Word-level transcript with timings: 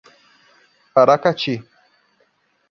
Aracati 1.01 1.55